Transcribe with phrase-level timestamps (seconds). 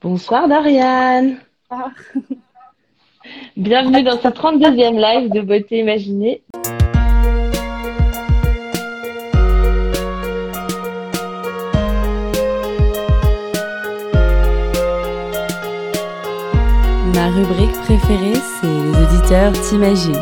[0.00, 1.38] Bonsoir Doriane.
[1.70, 1.90] Ah.
[3.56, 6.40] Bienvenue dans ce 32e live de Beauté Imaginée.
[17.12, 20.14] Ma rubrique préférée, c'est Les auditeurs t'imaginent,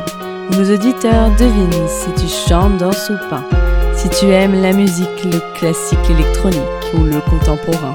[0.53, 3.45] nos auditeurs devinent si tu chantes, danses ou peins,
[3.93, 6.63] si tu aimes la musique, le classique électronique
[6.95, 7.95] ou le contemporain.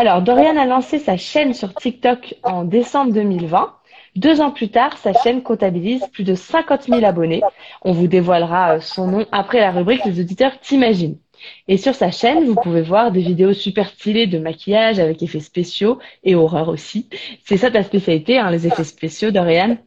[0.00, 3.74] Alors, Doriane a lancé sa chaîne sur TikTok en décembre 2020.
[4.14, 7.42] Deux ans plus tard, sa chaîne comptabilise plus de 50 000 abonnés.
[7.82, 11.18] On vous dévoilera euh, son nom après la rubrique Les auditeurs t'imaginent.
[11.66, 15.40] Et sur sa chaîne, vous pouvez voir des vidéos super stylées de maquillage avec effets
[15.40, 17.08] spéciaux et horreur aussi.
[17.44, 19.78] C'est ça ta spécialité, hein, les effets spéciaux, Doriane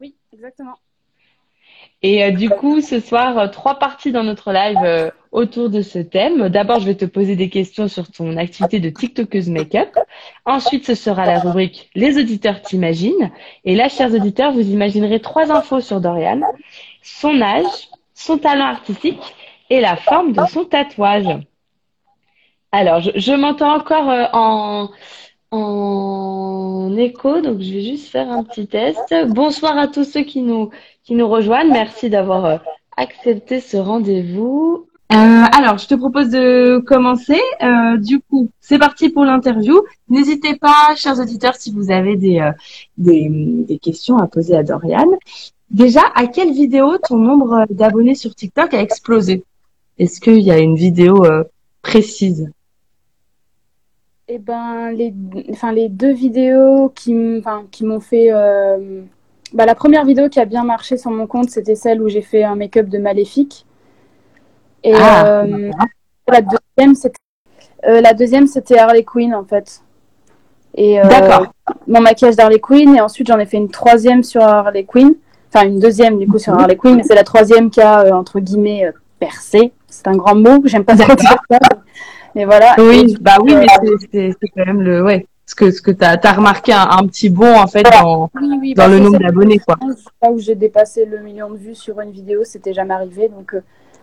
[0.00, 0.74] Oui, exactement.
[2.02, 5.80] Et euh, du coup, ce soir, euh, trois parties dans notre live euh, autour de
[5.80, 6.48] ce thème.
[6.50, 9.88] D'abord, je vais te poser des questions sur ton activité de TikTokeuse make-up.
[10.44, 13.30] Ensuite, ce sera la rubrique Les auditeurs t'imaginent.
[13.64, 16.42] Et là, chers auditeurs, vous imaginerez trois infos sur Dorian.
[17.02, 19.34] Son âge, son talent artistique
[19.70, 21.40] et la forme de son tatouage.
[22.70, 24.90] Alors, je, m'entends encore euh, en,
[25.50, 29.14] en écho, donc je vais juste faire un petit test.
[29.28, 30.70] Bonsoir à tous ceux qui nous,
[31.04, 31.72] qui nous rejoignent.
[31.72, 32.56] Merci d'avoir euh,
[32.96, 34.86] accepté ce rendez-vous.
[35.12, 37.40] Euh, alors, je te propose de commencer.
[37.62, 39.82] Euh, du coup, c'est parti pour l'interview.
[40.08, 42.52] N'hésitez pas, chers auditeurs, si vous avez des, euh,
[42.96, 45.06] des, questions à poser à Dorian.
[45.70, 49.44] Déjà, à quelle vidéo ton nombre d'abonnés sur TikTok a explosé?
[49.98, 51.26] Est-ce qu'il y a une vidéo
[51.82, 52.50] précise?
[54.28, 55.10] Et ben les,
[55.90, 58.30] deux vidéos qui, m'ont fait,
[59.52, 62.22] bah, la première vidéo qui a bien marché sur mon compte, c'était celle où j'ai
[62.22, 63.66] fait un make-up de Maléfique.
[64.84, 65.70] Et Ah, euh,
[66.28, 67.16] la deuxième, c'était,
[67.86, 69.82] euh, la deuxième, c'était Harley Quinn en fait.
[70.74, 71.46] Et euh, D'accord.
[71.86, 75.14] mon maquillage d'Harley Quinn et ensuite j'en ai fait une troisième sur Harley Quinn,
[75.52, 78.40] enfin une deuxième du coup sur Harley Quinn, mais c'est la troisième qui a entre
[78.40, 79.72] guillemets percé.
[79.88, 81.58] C'est un grand mot, j'aime pas trop dire ça.
[82.34, 82.74] Mais voilà.
[82.78, 83.66] Oui, bah oui, mais
[84.10, 85.26] c'est- quand même le ouais.
[85.44, 88.56] Ce que ce que t'as as remarqué un, un petit bond en fait dans Oui,
[88.60, 89.76] oui, dans bah, le nombre d'abonnés quoi.
[90.22, 93.52] Là où j'ai dépassé le million de vues sur une vidéo, c'était jamais arrivé, donc
[93.54, 93.60] euh,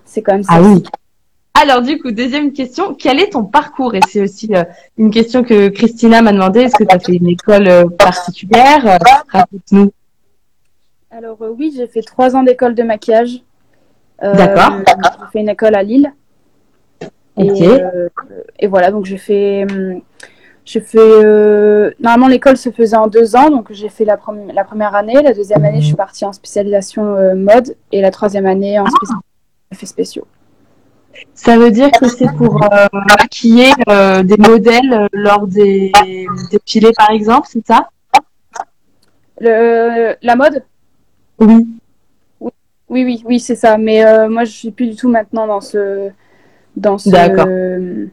[0.09, 0.53] c'est quand même ça.
[0.55, 0.83] Ah oui.
[1.61, 3.93] Alors du coup, deuxième question, quel est ton parcours?
[3.93, 4.63] Et c'est aussi euh,
[4.97, 6.61] une question que Christina m'a demandé.
[6.61, 8.85] Est-ce que tu as fait une école euh, particulière?
[8.85, 9.91] Euh, Raconte-nous.
[11.11, 13.43] Alors euh, oui, j'ai fait trois ans d'école de maquillage.
[14.23, 14.79] Euh, D'accord.
[14.87, 16.13] J'ai fait une école à Lille.
[17.35, 17.61] Ok.
[17.61, 18.09] Et, euh,
[18.59, 20.01] et voilà, donc j'ai fait, hum,
[20.65, 20.97] j'ai fait.
[20.99, 24.17] euh, normalement, l'école se faisait en deux ans, donc j'ai fait la,
[24.53, 25.21] la première année.
[25.23, 28.85] La deuxième année, je suis partie en spécialisation euh, mode, et la troisième année en
[28.85, 29.28] spécialisation
[29.71, 30.27] effets spéciaux.
[31.33, 32.87] Ça veut dire que c'est pour euh,
[33.19, 35.91] maquiller euh, des modèles euh, lors des
[36.51, 37.89] défilés par exemple, c'est ça?
[39.41, 40.63] Le, la mode,
[41.39, 41.65] Oui.
[42.41, 42.51] oui,
[42.89, 43.77] oui, oui, c'est ça.
[43.77, 46.09] Mais euh, moi, je suis plus du tout maintenant dans ce,
[46.75, 48.07] dans ce,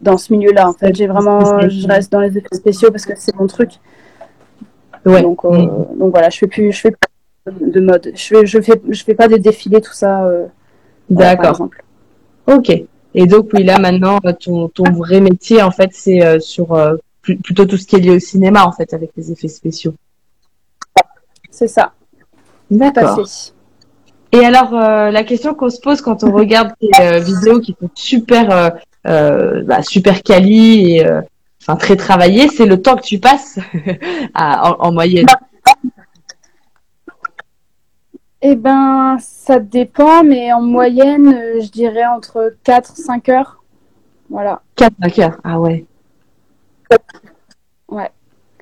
[0.00, 0.68] dans ce milieu-là.
[0.68, 3.72] En fait, j'ai vraiment, je reste dans les effets spéciaux parce que c'est mon truc.
[5.04, 5.22] Ouais.
[5.22, 7.07] Donc, donc voilà, je fais plus, je fais pas
[7.60, 8.12] de mode.
[8.14, 10.24] Je je fais, je fais pas des défilés, tout ça.
[10.24, 10.46] euh,
[11.08, 11.68] par D'accord.
[12.46, 12.70] Ok.
[13.14, 16.74] Et donc oui, là maintenant, euh, ton, ton vrai métier en fait, c'est euh, sur
[16.74, 19.48] euh, pl- plutôt tout ce qui est lié au cinéma en fait, avec les effets
[19.48, 19.94] spéciaux.
[21.50, 21.92] C'est ça.
[22.70, 23.26] D'accord.
[24.32, 27.74] Et alors, euh, la question qu'on se pose quand on regarde tes euh, vidéos qui
[27.80, 28.68] sont super, euh,
[29.06, 31.22] euh, bah, super quali et euh,
[31.62, 33.58] enfin très travaillées, c'est le temps que tu passes
[34.34, 35.26] à- en, en moyenne.
[38.40, 43.62] Eh ben, ça dépend, mais en moyenne, euh, je dirais entre 4 5 heures.
[44.30, 44.62] Voilà.
[44.76, 45.38] 4 5 heures.
[45.44, 45.86] Ah ouais.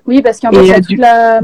[0.06, 1.40] Oui, parce qu'en fait, il y a euh, toute du- la,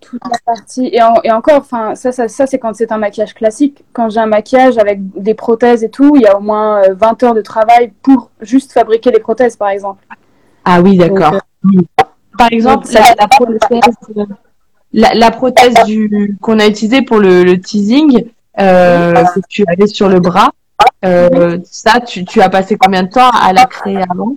[0.00, 2.98] toute la partie et, en- et encore, enfin ça, ça, ça c'est quand c'est un
[2.98, 3.84] maquillage classique.
[3.92, 6.94] Quand j'ai un maquillage avec des prothèses et tout, il y a au moins euh,
[6.94, 10.04] 20 heures de travail pour juste fabriquer les prothèses, par exemple.
[10.64, 11.34] Ah oui, d'accord.
[12.38, 13.94] Par exemple, ça- la, la prothèse,
[14.96, 18.24] la, la prothèse du qu'on a utilisée pour le, le teasing
[18.58, 20.50] euh, que tu avais sur le bras,
[21.04, 24.34] euh, ça, tu, tu as passé combien de temps à la créer avant?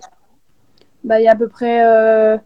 [1.06, 2.38] Bah, il y a à peu près euh,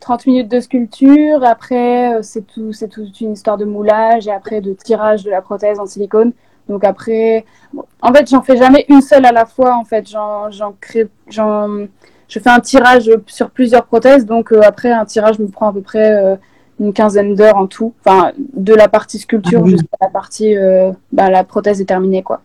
[0.00, 1.42] 30 minutes de sculpture.
[1.42, 5.30] Après, euh, c'est tout, c'est toute une histoire de moulage et après de tirage de
[5.30, 6.32] la prothèse en silicone.
[6.68, 9.76] Donc après, bon, en fait, j'en fais jamais une seule à la fois.
[9.76, 11.86] En fait, j'en, j'en crée, j'en,
[12.28, 14.26] je fais un tirage sur plusieurs prothèses.
[14.26, 16.36] Donc euh, après, un tirage me prend à peu près euh,
[16.80, 17.94] une quinzaine d'heures en tout.
[18.04, 19.70] Enfin, de la partie sculpture Ah oui.
[19.72, 22.42] jusqu'à la partie, euh, bah, la prothèse est terminée, quoi.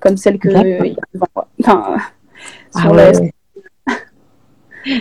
[0.00, 1.48] Comme celle que il y a devant, quoi.
[1.62, 1.96] Enfin,
[2.74, 3.32] Ah, sur ouais, le- ouais.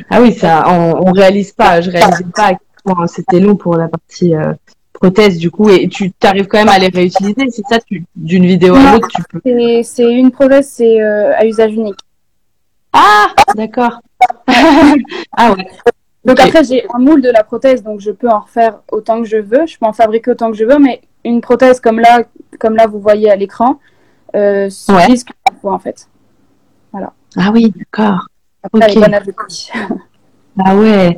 [0.10, 2.60] Ah oui, ça, on, on réalise pas, je réalisais pas à quel
[2.96, 4.54] point c'était long pour la partie euh,
[4.94, 7.80] prothèse du coup, et tu arrives quand même à les réutiliser, c'est ça,
[8.16, 9.42] d'une vidéo à l'autre, tu peux.
[9.44, 12.00] C'est, c'est une prothèse, c'est euh, à usage unique.
[12.94, 14.00] Ah, d'accord.
[14.48, 15.68] ah ouais.
[16.25, 19.28] Donc après, j'ai un moule de la prothèse, donc je peux en refaire autant que
[19.28, 19.66] je veux.
[19.68, 22.24] Je peux en fabriquer autant que je veux, mais une prothèse comme là,
[22.60, 23.80] comme là vous voyez à l'écran,
[24.36, 26.08] euh, suffit ce qu'il faut en fait.
[27.36, 28.28] Ah oui, d'accord.
[28.62, 28.98] Après, elle Ok.
[28.98, 29.34] est bonne à jeter.
[30.64, 31.18] Ah ouais.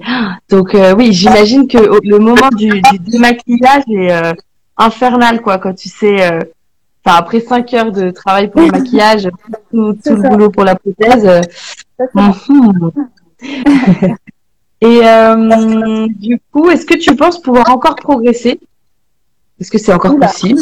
[0.50, 4.34] Donc euh, oui, j'imagine que le moment du, du démaquillage est euh,
[4.78, 6.32] infernal quoi, quand tu sais.
[6.32, 6.40] euh,
[7.08, 9.30] Enfin, après cinq heures de travail pour le maquillage,
[9.72, 10.30] tout, tout le ça.
[10.30, 11.42] boulot pour la prothèse.
[14.82, 18.60] Et euh, du coup, est-ce que tu penses pouvoir encore progresser?
[19.60, 20.28] Est-ce que c'est encore Oula.
[20.28, 20.60] possible?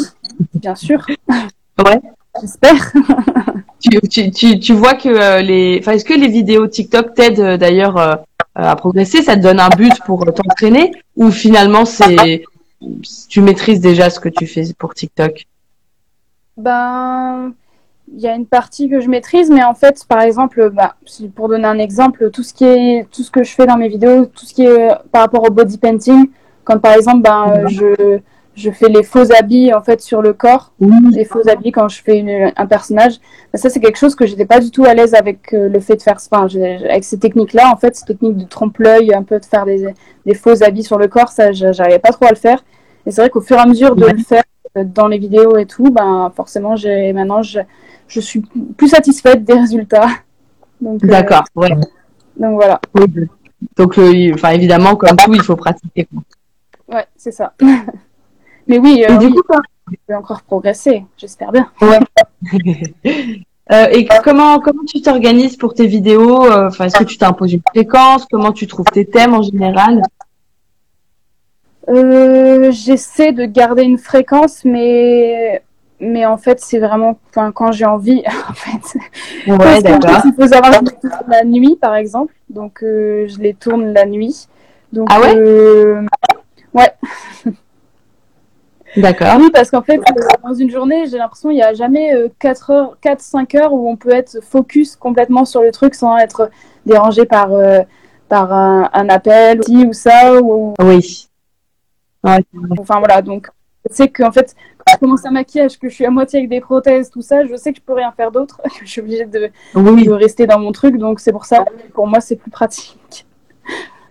[0.53, 1.05] Bien sûr.
[1.83, 1.99] Ouais.
[2.39, 2.91] J'espère.
[3.79, 7.39] tu, tu, tu, tu vois que euh, les, enfin, est-ce que les vidéos TikTok t'aident
[7.39, 8.25] euh, d'ailleurs
[8.55, 9.21] à progresser?
[9.23, 10.91] Ça te donne un but pour t'entraîner?
[11.15, 12.43] Ou finalement c'est,
[13.29, 15.45] tu maîtrises déjà ce que tu fais pour TikTok?
[16.57, 17.53] Ben,
[18.15, 20.95] il y a une partie que je maîtrise, mais en fait, par exemple, bah,
[21.35, 23.87] pour donner un exemple, tout ce qui est, tout ce que je fais dans mes
[23.89, 26.29] vidéos, tout ce qui est par rapport au body painting,
[26.63, 28.19] quand par exemple, ben, euh, je,
[28.55, 30.73] je fais les faux habits en fait sur le corps,
[31.11, 33.19] les faux habits quand je fais une- un personnage,
[33.51, 35.79] ben, ça c'est quelque chose que j'étais pas du tout à l'aise avec euh, le
[35.79, 36.47] fait de faire, enfin,
[36.89, 39.87] avec ces techniques-là, en fait, ces techniques de trompe-l'œil, un peu de faire des,
[40.25, 42.63] des faux habits sur le corps, ça, j'a- j'arrivais pas trop à le faire.
[43.05, 45.57] Et c'est vrai qu'au fur et à mesure de le faire euh, dans les vidéos
[45.57, 47.59] et tout, ben forcément, j'ai maintenant je,
[48.07, 48.41] je suis
[48.77, 50.07] plus satisfaite des résultats.
[50.85, 51.69] Euh, D'accord, ouais.
[52.37, 52.79] donc voilà.
[52.95, 53.05] Oui.
[53.77, 56.07] Donc, euh, enfin, évidemment, comme tout, il faut pratiquer.
[56.91, 57.53] Ouais, c'est ça.
[58.67, 59.53] Mais oui, euh, Et du oui, coup,
[59.89, 61.69] je vais encore progresser, j'espère bien.
[63.71, 66.43] Euh, et comment comment tu t'organises pour tes vidéos?
[66.45, 68.25] Euh, Enfin, est-ce que tu t'imposes une fréquence?
[68.29, 70.01] Comment tu trouves tes thèmes en général?
[71.89, 75.61] Euh, j'essaie de garder une fréquence, mais
[75.99, 78.23] mais en fait, c'est vraiment enfin, quand j'ai envie.
[78.49, 78.99] En fait,
[79.47, 80.21] Ouais, d'accord.
[80.25, 82.33] il faut savoir que je tourne la nuit, par exemple.
[82.49, 84.47] Donc, euh, je les tourne la nuit.
[84.91, 85.35] Donc, Ah ouais?
[85.35, 86.01] euh,
[86.73, 86.91] Ouais.
[88.95, 89.37] D'accord.
[89.39, 92.27] Oui, parce qu'en fait, euh, dans une journée, j'ai l'impression qu'il n'y a jamais euh,
[92.39, 96.15] 4 heures, 4, 5 heures où on peut être focus complètement sur le truc sans
[96.17, 96.51] être
[96.85, 97.79] dérangé par, euh,
[98.29, 100.39] par un, un appel ou ça.
[100.41, 101.27] Ou, Oui.
[102.23, 102.43] Ouais,
[102.79, 103.21] enfin, voilà.
[103.21, 103.47] Donc,
[103.89, 106.49] je sais qu'en fait, quand je commence un maquillage, que je suis à moitié avec
[106.49, 108.61] des prothèses, tout ça, je sais que je peux rien faire d'autre.
[108.81, 110.05] je suis obligée de, oui.
[110.05, 110.97] de rester dans mon truc.
[110.97, 113.25] Donc, c'est pour ça, pour moi, c'est plus pratique.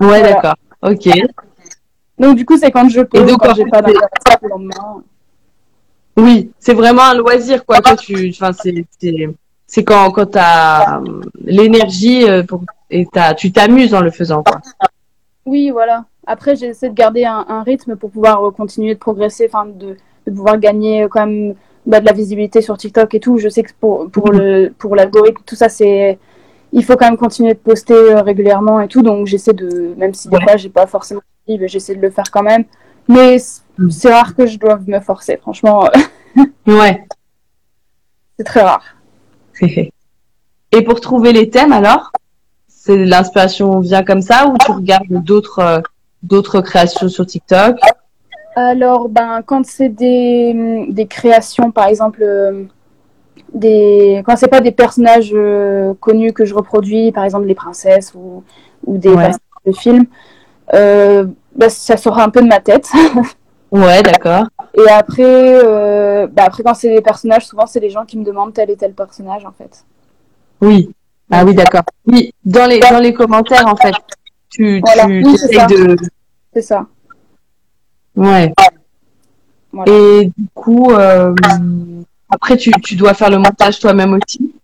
[0.01, 0.33] Ouais, Voilà.
[0.33, 0.55] d'accord.
[0.83, 1.09] Ok.
[2.19, 5.03] Donc, du coup, c'est quand je peux, Et donc, quand j'ai pas le lendemain.
[6.17, 7.81] Oui, c'est vraiment un loisir, quoi.
[7.97, 8.85] Tu, enfin, c'est,
[9.67, 14.43] c'est, quand, quand t'as euh, l'énergie euh, pour, et t'as, tu t'amuses en le faisant,
[14.43, 14.61] quoi.
[15.47, 16.05] Oui, voilà.
[16.27, 19.97] Après, j'essaie de garder un, un rythme pour pouvoir euh, continuer de progresser, enfin, de,
[20.27, 21.55] de pouvoir gagner euh, quand même
[21.87, 23.39] bah, de la visibilité sur TikTok et tout.
[23.39, 26.19] Je sais que pour, pour le, pour l'algorithme, tout ça, c'est,
[26.73, 29.03] il faut quand même continuer de poster euh, régulièrement et tout.
[29.03, 30.43] Donc, j'essaie de, même si des Ouais.
[30.43, 32.65] fois, j'ai pas forcément envie, mais j'essaie de le faire quand même.
[33.09, 33.39] Mais
[33.79, 33.91] Mm.
[33.91, 35.39] c'est rare que je doive me forcer.
[35.39, 35.89] Franchement,
[36.67, 37.05] Ouais.
[38.39, 38.85] c'est très rare.
[40.75, 42.13] Et pour trouver les thèmes, alors,
[42.69, 45.83] c'est l'inspiration vient comme ça ou tu regardes d'autres,
[46.23, 47.79] d'autres créations sur TikTok?
[48.55, 52.65] Alors, ben, quand c'est des, des créations, par exemple, euh,
[53.55, 58.13] des, quand c'est pas des personnages euh, connus que je reproduis, par exemple les princesses
[58.15, 58.45] ou,
[58.87, 59.15] ou des Ouais.
[59.17, 60.05] personnages de films,
[60.75, 62.89] euh, ben, ça sort un peu de ma tête.
[63.73, 64.45] Ouais, d'accord.
[64.75, 68.25] Et après, euh, ben, après quand c'est des personnages, souvent c'est les gens qui me
[68.25, 69.83] demandent tel et tel personnage, en fait.
[70.61, 70.91] Oui.
[71.31, 71.81] Ah oui, d'accord.
[72.07, 73.95] Oui, dans les, dans les commentaires, en fait,
[74.53, 75.07] tu, Voilà.
[75.07, 75.67] tu, Oui, c'est essayes ça.
[75.67, 75.97] de,
[76.53, 76.87] C'est ça.
[78.17, 78.53] ouais.
[79.73, 79.93] Voilà.
[79.93, 81.35] Et du coup, euh,
[82.29, 84.55] après, tu, tu dois faire le montage toi-même aussi?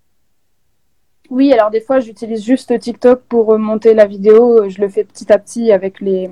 [1.31, 4.69] Oui, alors des fois, j'utilise juste TikTok pour euh, monter la vidéo.
[4.69, 6.31] Je le fais petit à petit avec les,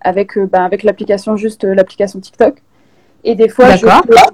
[0.00, 2.62] avec, euh, ben, avec l'application, juste l'application TikTok.
[3.24, 3.86] Et des fois, je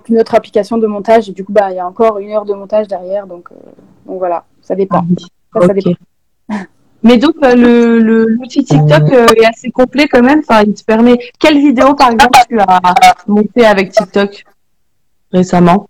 [0.08, 1.28] une autre application de montage.
[1.28, 3.26] Et du coup, bah, il y a encore une heure de montage derrière.
[3.26, 3.54] Donc, euh,
[4.06, 5.04] donc voilà, ça dépend.
[5.54, 5.92] Ça, ça dépend.
[7.02, 10.40] Mais donc euh, le le- l'outil TikTok euh, est assez complet quand même.
[10.40, 11.18] Enfin, il te permet.
[11.38, 12.80] Quelle vidéo par exemple tu as
[13.26, 14.44] monté avec TikTok
[15.32, 15.88] récemment?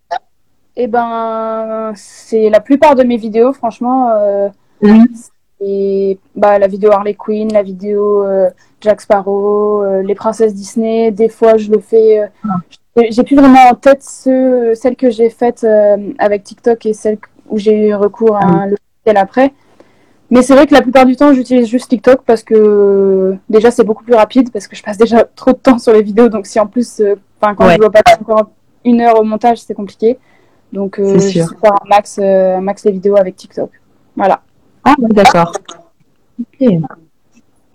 [0.77, 4.11] Et ben, c'est la plupart de mes vidéos, franchement.
[4.11, 4.49] euh,
[4.83, 5.03] Oui.
[5.61, 8.49] et bah, la vidéo Harley Quinn, la vidéo euh,
[8.81, 11.11] Jack Sparrow, euh, les princesses Disney.
[11.11, 12.21] Des fois, je le fais.
[12.21, 16.93] euh, j'ai- plus vraiment en tête ceux, celles que j'ai faites euh, avec TikTok et
[16.95, 19.53] celles où j'ai eu recours à un logiciel après.
[20.31, 23.83] Mais c'est vrai que la plupart du temps, j'utilise juste TikTok parce que déjà c'est
[23.85, 26.29] beaucoup plus rapide parce que je passe déjà trop de temps sur les vidéos.
[26.29, 27.75] Donc si en plus, euh, quand Ouais.
[27.75, 28.51] je dois passer encore
[28.85, 30.19] une heure au montage, c'est compliqué.
[30.73, 33.71] Donc euh, de faire un max, euh, un max les vidéos avec TikTok.
[34.17, 34.41] Voilà.
[34.85, 35.53] Ah ouais, d'accord.
[36.41, 36.69] Ok.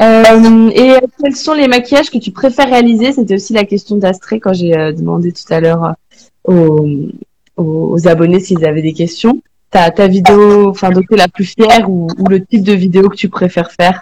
[0.02, 3.12] Euh, et quels sont les maquillages que tu préfères réaliser?
[3.12, 5.94] C'était aussi la question d'Astrée quand j'ai demandé tout à l'heure
[6.46, 6.86] aux,
[7.58, 9.42] aux abonnés s'ils avaient des questions.
[9.72, 13.10] Ta, ta vidéo, enfin, dont t'es la plus fière ou, ou le type de vidéo
[13.10, 14.02] que tu préfères faire?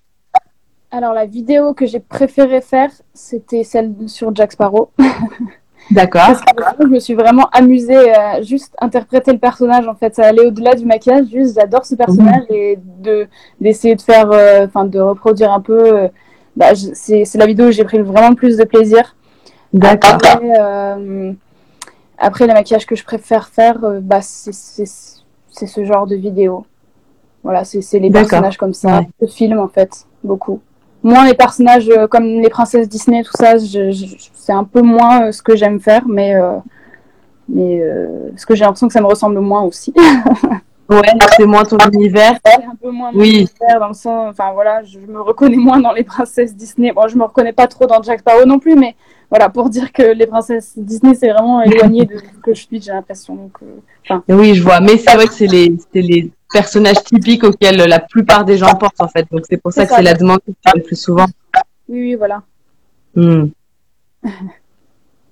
[0.92, 4.92] Alors la vidéo que j'ai préféré faire, c'était celle sur Jack Sparrow.
[5.92, 6.28] D'accord.
[6.28, 9.88] Parce que vraiment, je me suis vraiment amusée à juste interpréter le personnage.
[9.88, 11.26] En fait, ça allait au-delà du maquillage.
[11.32, 13.28] Juste, j'adore ce personnage et de
[13.60, 16.04] d'essayer de faire, euh, enfin, de reproduire un peu.
[16.04, 16.08] euh,
[16.56, 19.16] bah, c'est c'est la vidéo où j'ai pris vraiment le plus de plaisir.
[19.74, 20.14] D'accord.
[20.14, 21.34] Après, euh,
[22.18, 24.86] après le maquillage que je préfère faire, euh, bah, c'est
[25.54, 26.66] c'est- ce genre de vidéo.
[27.44, 29.00] Voilà, c'est les personnages comme ça.
[29.00, 29.10] Ouais.
[29.22, 30.60] Je filme en fait beaucoup.
[31.04, 35.32] Moins les personnages euh, comme les princesses Disney, tout ça, c'est un peu moins euh,
[35.34, 36.54] ce que j'aime faire, mais, euh,
[37.50, 37.82] mais
[38.30, 39.94] parce que j'ai l'impression que ça me ressemble moins aussi.
[40.90, 41.02] Ouais,
[41.38, 42.34] c'est moins ton univers.
[42.46, 43.48] C'est un peu moins mon Oui.
[43.62, 46.92] univers dans le sens, enfin voilà, je me reconnais moins dans les princesses Disney.
[46.92, 48.96] Bon, je me reconnais pas trop dans Jack Sparrow non plus, mais
[49.30, 52.82] voilà, pour dire que les princesses Disney, c'est vraiment éloigné de ce que je suis,
[52.82, 53.36] j'ai l'impression.
[53.36, 54.80] Donc, euh, Oui, je vois.
[54.82, 58.92] Mais c'est vrai que c'est les, les personnages typiques auxquels la plupart des gens pensent,
[59.00, 59.26] en fait.
[59.32, 61.26] Donc, c'est pour ça que c'est la demande qui le plus souvent.
[61.88, 62.44] oui, oui, voilà.
[63.16, 63.46] Hmm.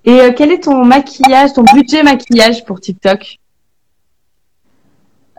[0.04, 3.38] Et euh, quel est ton maquillage, ton budget maquillage pour TikTok?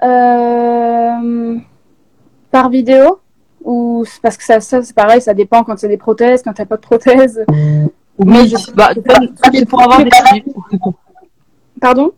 [0.03, 1.57] Euh,
[2.51, 3.19] par vidéo
[3.63, 6.65] ou parce que ça, ça c'est pareil, ça dépend quand c'est des prothèses, quand t'as
[6.65, 7.43] pas de prothèse.
[8.19, 8.91] Oui, je- bah,
[9.53, 10.49] c'est pour avoir des chiffres.
[11.79, 12.11] Pardon?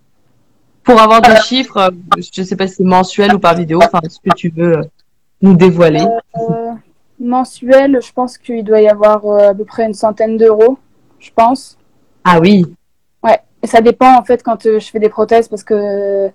[0.84, 4.20] Pour avoir des chiffres, je sais pas si c'est mensuel ou par vidéo, enfin, ce
[4.20, 4.82] que tu veux
[5.42, 6.06] nous dévoiler.
[6.39, 6.72] Euh,
[7.20, 10.77] Mensuel, je pense qu'il doit y avoir euh, à peu près une centaine d'euros,
[11.20, 11.77] je pense.
[12.24, 12.65] Ah oui,
[13.24, 16.30] Ouais, et ça dépend en fait quand je fais des prothèses parce que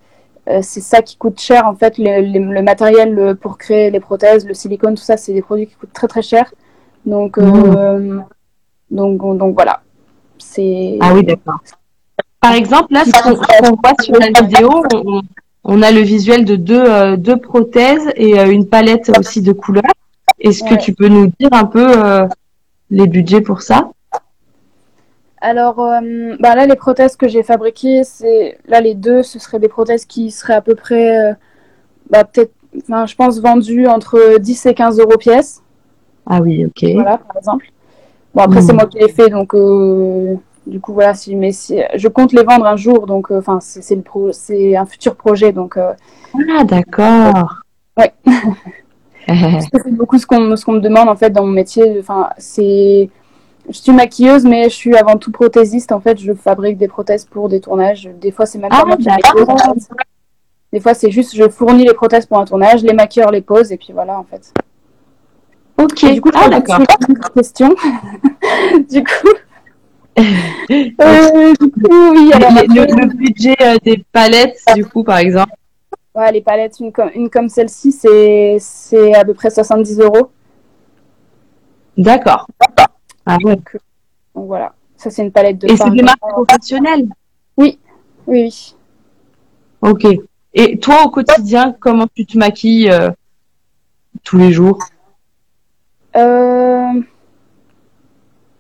[0.62, 1.96] c'est ça qui coûte cher en fait.
[1.98, 5.42] Le, le- le matériel euh, pour créer les prothèses, le silicone, tout ça, c'est des
[5.42, 6.52] produits qui coûtent très très cher.
[7.06, 8.18] Donc, euh,
[8.90, 9.82] donc, donc voilà.
[10.38, 10.98] C'est.
[11.00, 11.60] ah oui, d'accord.
[12.40, 13.34] Par exemple, là, ce qu'on
[13.76, 15.20] voit sur la vidéo, on,
[15.64, 19.52] on a le visuel de deux, euh, deux prothèses et euh, une palette aussi de
[19.52, 19.82] couleurs.
[20.38, 22.26] Est-ce que tu peux nous dire un peu euh,
[22.90, 23.90] les budgets pour ça?
[25.40, 29.58] Alors, euh, bah là, les prothèses que j'ai fabriquées, c'est là les deux, ce seraient
[29.58, 31.34] des prothèses qui seraient à peu près, euh,
[32.10, 35.62] bah peut-être, enfin, je pense vendues entre 10 et 15 euros pièce.
[36.26, 36.90] Ah oui, ok.
[36.92, 37.70] Voilà, par exemple.
[38.34, 41.80] Bon, après, c'est moi qui les fais, donc euh, du coup, voilà, si, mais si,
[41.94, 45.16] je compte les vendre un jour, donc enfin, c'est c'est le pro, c'est un futur
[45.16, 47.62] projet, donc Ah, d'accord.
[47.96, 48.12] Ouais.
[49.26, 51.96] parce que c'est beaucoup ce qu'on ce qu'on me demande en fait dans mon métier.
[51.98, 53.08] Enfin, c'est,
[53.70, 55.92] je suis maquilleuse, mais je suis avant tout prothésiste.
[55.92, 58.08] En fait, je fabrique des prothèses pour des tournages.
[58.20, 59.88] Des fois, c'est même pas Ah, moi qui les pose.
[60.72, 63.72] Des fois, c'est juste, je fournis les prothèses pour un tournage, les maquilleurs les posent,
[63.72, 64.52] et puis voilà, en fait.
[65.78, 66.04] ok.
[66.04, 66.78] Et du coup, ah, d'accord.
[67.34, 67.70] question.
[68.90, 69.34] du coup,
[70.20, 72.30] euh, du coup, oui.
[72.32, 75.52] Alors, Le, le- après- le budget euh, des palettes, du coup, par exemple.
[76.14, 80.30] Ouais, les palettes, une comme, une comme celle-ci, c'est, c'est à peu près 70 euros.
[81.96, 82.46] D'accord.
[83.32, 83.56] Ah ouais.
[83.56, 83.78] Donc
[84.34, 84.72] voilà.
[84.96, 87.08] Ça, c'est une palette de Et c'est des marques professionnelles.
[87.56, 87.78] Oui,
[88.26, 88.74] oui.
[89.82, 90.06] Ok.
[90.52, 93.10] Et toi, au quotidien, comment tu te maquilles euh,
[94.24, 94.78] tous les jours?
[96.16, 97.00] Euh...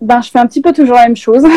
[0.00, 1.44] Ben, je fais un petit peu toujours la même chose.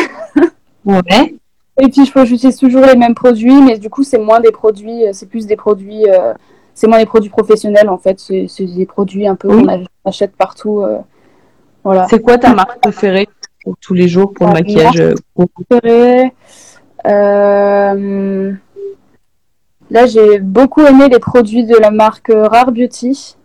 [0.84, 1.34] Ouais.
[1.80, 5.06] Et puis, je j'utilise toujours les mêmes produits, mais du coup, c'est moins des produits,
[5.06, 6.34] euh, c'est plus des produits, euh,
[6.74, 8.18] c'est moins des produits professionnels, en fait.
[8.20, 9.62] C'est des produits un peu Oui.
[9.62, 10.82] qu'on ach- achète partout.
[10.82, 10.98] euh,
[11.84, 12.06] Voilà.
[12.08, 13.28] C'est quoi ta marque préférée
[13.62, 16.32] pour tous les jours pour le maquillage euh, gros préféré.
[17.06, 18.52] Euh,
[19.90, 23.36] Là, j'ai beaucoup aimé les produits de la marque Rare Beauty.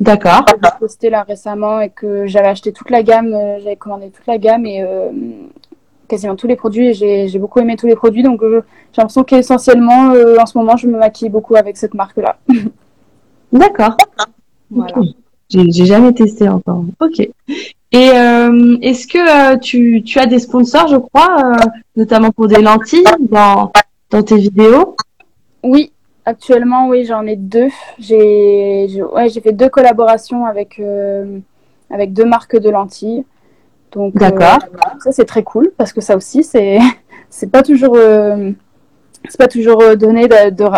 [0.00, 0.44] D'accord.
[0.48, 4.26] J'ai testé là récemment et que j'avais acheté toute la gamme, euh, j'avais commandé toute
[4.26, 5.10] la gamme et euh,
[6.08, 8.22] quasiment tous les produits et j'ai beaucoup aimé tous les produits.
[8.22, 11.94] Donc, euh, j'ai l'impression qu'essentiellement, euh, en ce moment, je me maquille beaucoup avec cette
[11.94, 12.36] marque-là.
[13.52, 13.96] D'accord.
[14.70, 14.94] Voilà.
[15.50, 16.84] J'ai jamais testé encore.
[17.00, 17.20] Ok.
[17.90, 21.56] Et euh, est-ce que euh, tu, tu as des sponsors, je crois, euh,
[21.96, 23.72] notamment pour des lentilles dans,
[24.10, 24.94] dans tes vidéos?
[25.62, 25.90] Oui,
[26.26, 27.70] actuellement, oui, j'en ai deux.
[27.98, 30.82] J'ai ouais, fait deux collaborations avec,
[31.90, 33.24] avec deux marques de lentilles.
[33.92, 34.58] Donc, D'accord.
[35.00, 36.78] ça, c'est très cool parce que ça aussi, c'est
[37.50, 40.28] pas toujours, c'est pas toujours donné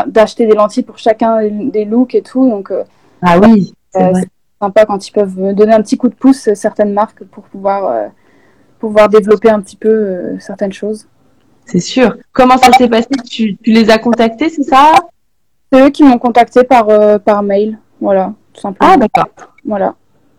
[0.06, 2.48] d'acheter des lentilles pour chacun des looks et tout.
[2.48, 2.72] Donc,
[3.20, 4.12] Ah oui, c'est
[4.60, 7.86] sympa quand ils peuvent donner un petit coup de pouce, euh, certaines marques, pour pouvoir,
[7.86, 8.08] euh,
[8.78, 11.06] pouvoir développer un petit peu euh, certaines choses.
[11.64, 12.16] C'est sûr.
[12.32, 13.08] Comment ça s'est passé?
[13.28, 14.92] Tu, tu les as contactés, c'est ça?
[15.72, 17.78] C'est eux qui m'ont contacté par, euh, par mail.
[18.00, 18.92] Voilà, tout simplement.
[18.92, 19.28] Ah d'accord.
[19.64, 19.94] Voilà.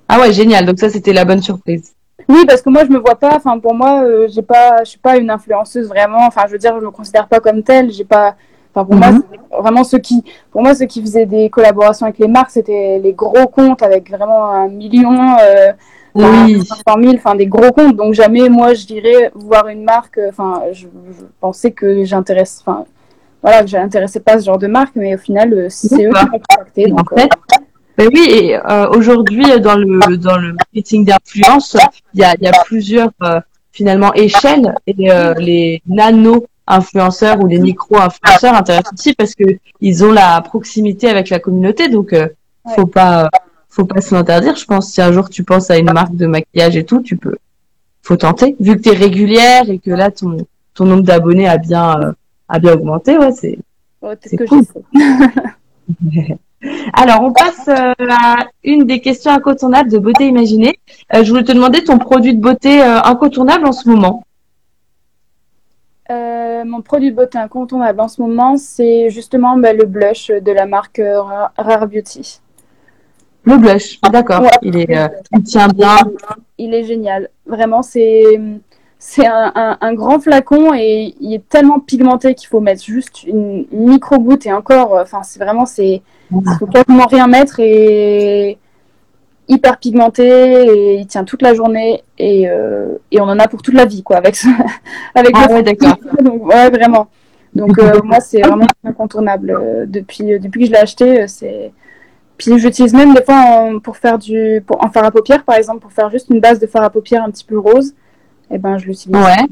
[0.09, 0.65] Ah ouais, génial.
[0.65, 1.93] Donc ça, c'était la bonne surprise.
[2.27, 3.35] Oui, parce que moi, je me vois pas.
[3.35, 6.25] Enfin, pour moi, euh, j'ai pas, je suis pas une influenceuse vraiment.
[6.27, 7.91] Enfin, je veux dire, je me considère pas comme telle.
[7.91, 8.35] J'ai pas.
[8.73, 9.23] Enfin, pour moi, Mhm.
[9.61, 13.13] vraiment ceux qui, pour moi, ceux qui faisaient des collaborations avec les marques, c'était les
[13.13, 15.71] gros comptes avec vraiment un million, euh,
[16.15, 16.65] Oui.
[16.65, 17.95] 500 000, enfin des gros comptes.
[17.95, 20.17] Donc jamais, moi, je dirais voir une marque.
[20.17, 22.61] euh, Enfin, je, je pensais que j'intéresse.
[22.65, 22.85] Enfin,
[23.41, 26.25] voilà, que j'intéressais pas ce genre de marque, mais au final, euh, c'est eux qui
[26.25, 26.91] m'ont contacté.
[26.91, 27.29] En Donc, euh, fait,
[27.97, 31.75] ben oui, et euh, aujourd'hui dans le dans le marketing d'influence,
[32.13, 33.39] il y a y a plusieurs euh,
[33.71, 39.43] finalement échelles et euh, les nano influenceurs ou les micro influenceurs intéressent aussi parce que
[39.79, 42.27] ils ont la proximité avec la communauté, donc euh,
[42.75, 43.29] faut pas
[43.69, 44.55] faut pas se l'interdire.
[44.55, 47.17] Je pense si un jour tu penses à une marque de maquillage et tout, tu
[47.17, 47.35] peux
[48.01, 48.55] faut tenter.
[48.59, 50.37] Vu que tu es régulière et que là ton
[50.73, 52.11] ton nombre d'abonnés a bien euh,
[52.49, 53.59] a bien augmenté, ouais, c'est
[54.01, 54.63] ouais, c'est cool.
[56.93, 60.79] Alors, on passe euh, à une des questions incontournables de beauté imaginée.
[61.13, 64.23] Euh, je voulais te demander ton produit de beauté euh, incontournable en ce moment.
[66.11, 70.51] Euh, mon produit de beauté incontournable en ce moment, c'est justement bah, le blush de
[70.51, 72.41] la marque Ra- Rare Beauty.
[73.43, 74.41] Le blush, d'accord.
[74.41, 74.49] Ouais.
[74.61, 75.95] Il est, euh, il tient bien.
[76.57, 77.29] Il est génial.
[77.45, 78.23] Vraiment, c'est
[78.99, 83.23] c'est un, un- un grand flacon et il est tellement pigmenté qu'il faut mettre juste
[83.23, 86.03] une micro goutte et encore, euh, enfin, c'est vraiment, c'est,
[86.59, 88.59] faut quasiment rien mettre et
[89.51, 93.61] hyper pigmenté et il tient toute la journée et, euh, et on en a pour
[93.61, 94.47] toute la vie, quoi, avec ce,
[95.15, 95.97] avec Ah ouais, d'accord.
[96.23, 97.07] Donc, ouais, vraiment.
[97.53, 99.51] Donc, euh, moi, c'est vraiment incontournable.
[99.51, 101.71] Euh, depuis, depuis que je l'ai acheté, c'est.
[102.37, 104.63] Puis, j'utilise même des fois en- pour faire du.
[104.65, 106.89] Pour, en fard à paupières, par exemple, pour faire juste une base de fard à
[106.89, 107.93] paupières un petit peu rose.
[108.49, 109.15] Et ben, je l'utilise.
[109.15, 109.45] Ouais.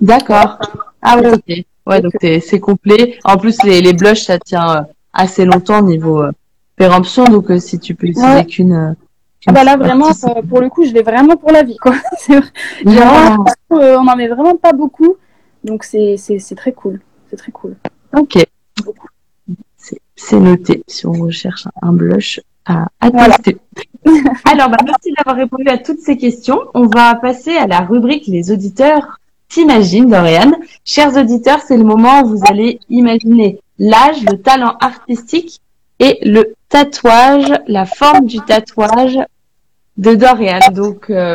[0.00, 0.58] D'accord.
[1.02, 1.64] Ah ouais, ok.
[1.86, 3.18] Ouais, donc c'est complet.
[3.24, 6.32] En plus, les, les blushs, ça tient assez longtemps niveau euh,
[6.76, 7.24] péremption.
[7.24, 8.44] Donc, euh, si tu peux utiliser Ouais.
[8.46, 8.72] qu'une.
[8.72, 8.92] euh,
[9.46, 11.92] Ah bah là, vraiment, euh, pour le coup, je l'ai vraiment pour la vie, quoi.
[12.18, 12.48] C'est vrai.
[12.84, 15.16] J'ai vraiment- euh, on en met vraiment pas beaucoup.
[15.64, 17.00] Donc, c'est c'est- c'est très cool.
[17.30, 17.76] C'est très cool.
[18.16, 18.44] ok.
[20.16, 23.36] C'est- noté si on recherche un blush à, à Voilà.
[23.36, 23.58] tester.
[24.50, 26.60] Alors, bah, merci d'avoir répondu à toutes ces questions.
[26.74, 30.52] On va passer à la rubrique Les auditeurs t'imaginent, Dorian.
[30.84, 35.60] Chers auditeurs, c'est le moment où vous allez imaginer l'âge, le talent artistique
[36.00, 39.18] et le tatouage, la forme du tatouage
[39.96, 40.58] de Dorian.
[40.72, 41.34] Donc, euh,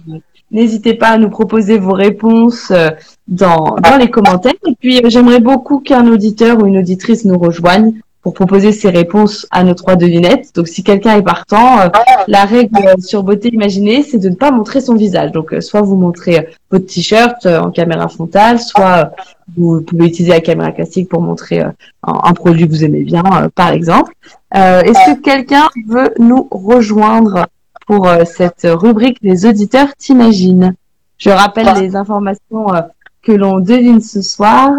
[0.52, 2.90] n'hésitez pas à nous proposer vos réponses euh,
[3.28, 4.54] dans, les commentaires.
[4.68, 8.90] Et puis, euh, j'aimerais beaucoup qu'un auditeur ou une auditrice nous rejoigne pour proposer ses
[8.90, 10.54] réponses à nos trois devinettes.
[10.54, 11.88] Donc, si quelqu'un est partant, euh,
[12.28, 15.32] la règle euh, sur beauté imaginée, c'est de ne pas montrer son visage.
[15.32, 19.12] Donc, euh, soit vous montrez votre t-shirt en caméra frontale, soit
[19.58, 23.24] vous pouvez utiliser la caméra classique pour montrer un, un produit que vous aimez bien,
[23.56, 24.14] par exemple.
[24.54, 27.48] Est-ce que quelqu'un veut nous rejoindre
[27.88, 30.76] pour cette rubrique Les auditeurs t'imaginent?
[31.18, 32.68] Je rappelle les informations
[33.24, 34.72] que l'on devine ce soir.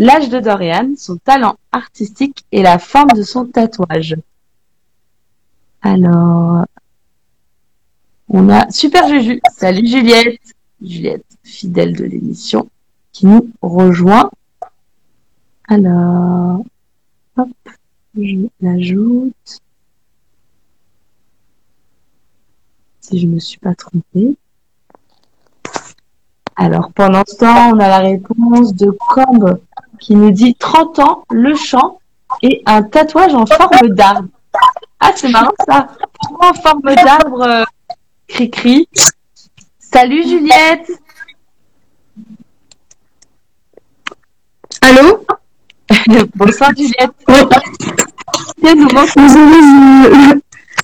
[0.00, 4.14] L'âge de Dorian, son talent artistique et la forme de son tatouage.
[5.82, 6.66] Alors,
[8.28, 9.40] on a Super Juju.
[9.56, 10.40] Salut Juliette.
[10.80, 12.70] Juliette, fidèle de l'émission,
[13.10, 14.30] qui nous rejoint.
[15.66, 16.64] Alors,
[17.36, 17.48] hop,
[18.16, 19.58] je l'ajoute.
[23.00, 24.36] Si je me suis pas trompée.
[26.54, 29.60] Alors, pendant ce temps, on a la réponse de Combe
[30.00, 31.98] qui nous dit 30 ans, le chant
[32.42, 34.28] et un tatouage en forme d'arbre.
[35.00, 35.88] Ah, c'est marrant ça.
[36.20, 37.64] Pourquoi en forme d'arbre, euh,
[38.26, 38.88] cri-cri
[39.78, 40.90] Salut Juliette.
[44.82, 45.24] Allô?
[46.34, 47.12] Bonsoir Juliette.
[48.62, 49.06] Désolée,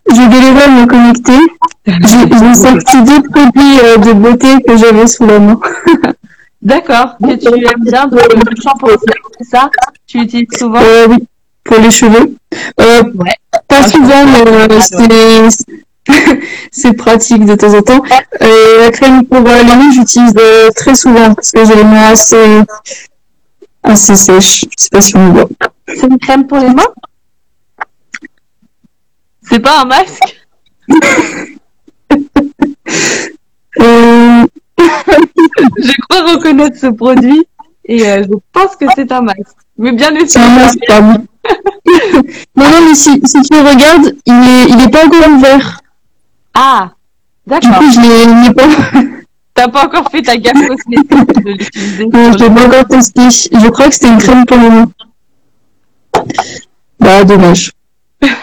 [0.09, 1.39] je, je me connecter.
[1.87, 5.61] J'ai j'ai sorti deux produits euh, de beauté que j'avais sous la main.
[6.65, 7.17] D'accord.
[7.23, 8.97] Que tu aimes bien de le shampoing,
[9.39, 9.71] c'est ça
[10.07, 11.19] Tu l'utilises souvent Euh, oui,
[11.63, 12.35] pour les cheveux.
[12.81, 13.37] Euh, Ouais.
[13.69, 15.65] pas Ah, souvent, mais euh, c'est
[16.71, 18.03] c'est pratique de temps en temps.
[18.43, 21.85] Euh, la crème pour euh, les mains, j'utilise euh, très souvent parce que j'ai les
[21.85, 22.61] mains assez,
[23.83, 24.65] assez sèches.
[24.65, 25.49] Je sais pas si on voit.
[25.89, 26.93] C'est une crème pour les mains?
[29.43, 30.44] C'est pas un masque?
[36.55, 37.47] Crois reconnaître ce produit
[37.87, 39.57] et euh, je pense que c'est un masque.
[39.77, 41.27] Mais bien c'est un masque, pardon.
[42.57, 45.81] non, non, mais si, si tu regardes, il est, il est pas encore ouvert.
[46.55, 46.93] Ah,
[47.47, 47.79] Du d'accord.
[47.79, 48.01] coup, je
[48.47, 48.63] l'ai pas,
[49.55, 52.07] T'as pas encore fait ta gaffe cosmétique de l'utiliser.
[52.07, 53.23] non, je l'ai pas encore testé.
[53.31, 54.91] Je crois que c'était une crème pour les mains.
[56.99, 57.73] Bah, dommage.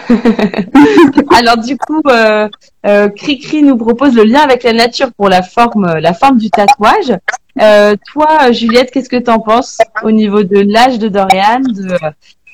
[1.32, 2.48] Alors du coup, euh,
[2.86, 6.50] euh, Cricri nous propose le lien avec la nature pour la forme, la forme du
[6.50, 7.18] tatouage.
[7.62, 11.98] Euh, toi, Juliette, qu'est-ce que t'en penses au niveau de l'âge de Dorian, de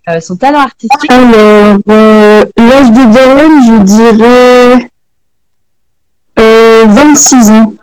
[0.09, 1.11] euh, son talent artistique?
[1.11, 4.89] Alors, euh, l'âge de Darren, je dirais
[6.39, 7.73] euh, 26 ans.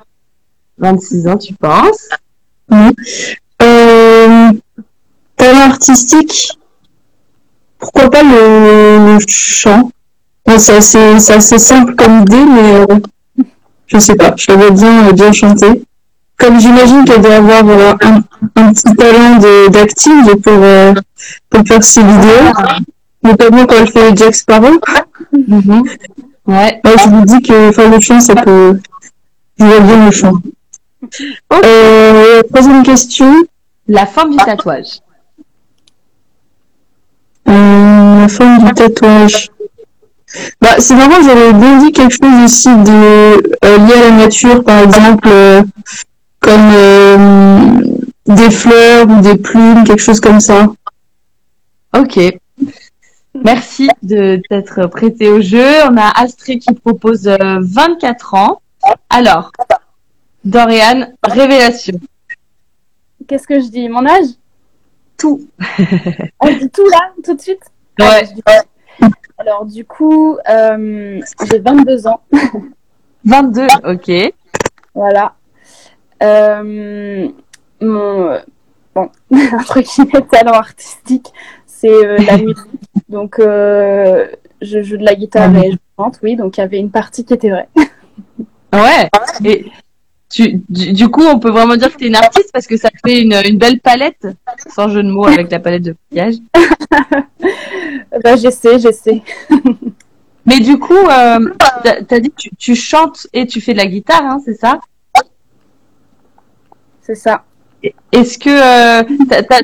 [0.78, 2.09] 26 ans, tu penses?
[2.70, 2.90] Oui.
[3.62, 4.52] Euh,
[5.37, 6.59] talent artistique,
[7.85, 9.90] pourquoi pas le, le chant?
[10.47, 13.44] Bon, C'est assez, simple comme idée, mais euh,
[13.87, 15.83] je sais pas, je savais bien, euh, bien chanter.
[16.38, 18.23] Comme j'imagine qu'elle doit avoir euh, un,
[18.57, 19.38] un petit talent
[19.70, 20.94] d'acting pour, euh,
[21.51, 22.53] pour faire ses vidéos,
[23.23, 24.81] notamment quand elle fait Jack Sparrow.
[25.33, 25.83] Mhm.
[26.47, 26.81] Ouais.
[26.85, 28.79] Ouais, je vous dis que faire le chant, ça peut.
[29.59, 30.33] Je vois bien le chant.
[31.53, 33.35] Euh, troisième question.
[33.88, 35.01] La forme du tatouage.
[37.48, 39.50] Euh, la forme du tatouage.
[40.61, 44.64] Bah, c'est marrant, j'aurais bien dit quelque chose aussi de euh, lié à la nature,
[44.64, 45.62] par exemple, euh,
[46.40, 47.80] comme euh,
[48.26, 50.66] des fleurs ou des plumes, quelque chose comme ça.
[51.96, 52.18] Ok.
[53.44, 55.66] Merci de t'être prêté au jeu.
[55.90, 58.61] On a Astrid qui propose euh, 24 ans.
[59.11, 59.52] Alors,
[60.44, 62.00] Dorian, révélation.
[63.26, 63.88] Qu'est-ce que je dis?
[63.88, 64.35] Mon âge?
[65.18, 65.48] Tout.
[66.40, 67.62] On dit tout là, tout de suite?
[68.00, 68.24] Ouais.
[68.24, 68.42] Dis-
[69.38, 72.20] Alors, du coup, euh, j'ai 22 ans.
[73.24, 74.35] 22, ok.
[74.94, 75.35] Voilà.
[76.22, 77.29] Euh,
[77.81, 78.40] mon
[78.94, 81.33] bon, entre guillemets, talent artistique,
[81.66, 82.59] c'est euh, la musique.
[83.09, 86.37] Donc, je joue de la guitare et je chante, oui.
[86.37, 87.68] Donc, il y avait une partie qui était vraie.
[88.72, 89.09] Ouais.
[89.44, 89.66] Et
[90.35, 92.77] tu, du, du coup, on peut vraiment dire que tu es une artiste parce que
[92.77, 94.27] ça fait une, une belle palette,
[94.75, 96.35] sans jeu de mots avec la palette de maquillage.
[98.23, 99.23] Bah, j'essaie, j'essaie.
[100.47, 101.40] Mais du coup, euh,
[101.83, 104.55] t'as t'as dit que tu, tu chantes et tu fais de la guitare, hein, c'est
[104.55, 104.79] ça?
[107.03, 107.44] C'est ça.
[108.12, 109.03] Est-ce que euh,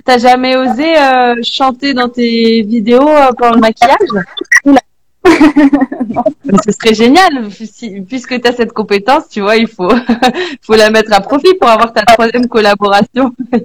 [0.04, 3.96] t'as- jamais osé euh, chanter dans tes vidéos euh, pendant le maquillage?
[6.64, 9.88] Ce serait génial, si- puisque tu as cette compétence, tu vois, il faut,
[10.62, 13.33] faut la mettre à profit pour avoir ta troisième collaboration.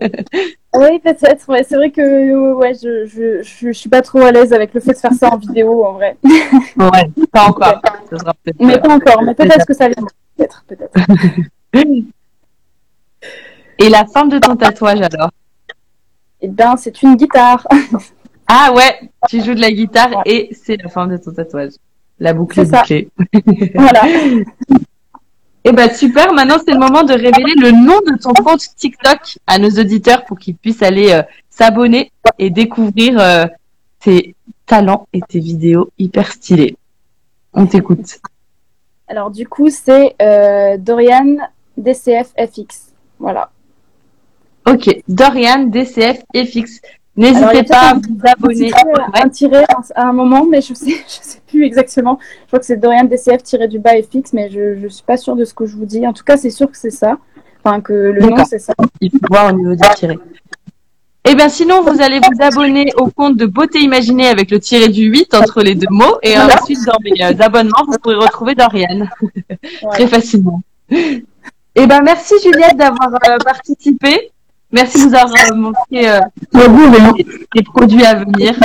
[0.77, 1.47] Oui, peut-être.
[1.47, 4.51] Ouais, c'est vrai que euh, ouais, je, je, je, je suis pas trop à l'aise
[4.51, 6.17] avec le fait de faire ça en vidéo, en vrai.
[6.75, 7.81] Ouais, pas encore.
[8.59, 9.21] Mais pas encore.
[9.23, 10.03] Mais peut-être que ça vient.
[10.35, 10.91] Peut-être, peut-être.
[13.79, 15.29] Et la forme de ton tatouage alors?
[16.41, 17.65] Eh ben, c'est une guitare.
[18.47, 21.73] Ah ouais, tu joues de la guitare et c'est la forme de ton tatouage.
[22.19, 23.09] La boucle est bouclée.
[23.75, 24.03] voilà.
[25.63, 29.39] Et ben super, maintenant c'est le moment de révéler le nom de ton compte TikTok
[29.47, 33.45] à nos auditeurs pour qu'ils puissent aller euh, s'abonner et découvrir euh,
[33.99, 36.77] tes talents et tes vidéos hyper stylées.
[37.53, 38.19] On t'écoute.
[39.07, 41.37] Alors, du coup, c'est euh, Dorian
[41.77, 42.91] DCF FX.
[43.19, 43.49] Voilà.
[44.67, 46.23] Ok, Dorian, DCF,
[47.17, 48.55] N'hésitez pas à vous abonner.
[48.71, 52.19] tiret, un tiret à un moment, mais je sais, je sais plus exactement.
[52.43, 55.17] Je crois que c'est Dorian DCF tiré du bas FX, mais je, je suis pas
[55.17, 56.05] sûre de ce que je vous dis.
[56.05, 57.17] En tout cas, c'est sûr que c'est ça.
[57.63, 58.73] Enfin, que le nom, c'est ça.
[59.01, 60.19] il faut voir au niveau du tiré.
[61.27, 64.89] Et bien sinon, vous allez vous abonner au compte de Beauté Imaginée avec le tiré
[64.89, 66.19] du 8 entre les deux mots.
[66.21, 66.61] Et Voilà.
[66.61, 69.07] ensuite, dans mes euh, abonnements, vous pourrez retrouver Dorian
[69.91, 70.61] très facilement.
[70.91, 74.31] Et ben merci Juliette d'avoir euh, participé.
[74.75, 76.19] Merci de nous avoir euh, montré euh,
[76.51, 77.13] bon, rien.
[77.55, 78.59] les produits à venir.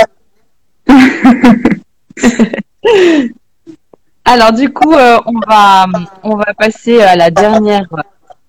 [4.25, 5.85] Alors du coup, euh, on va
[6.23, 7.87] on va passer à la dernière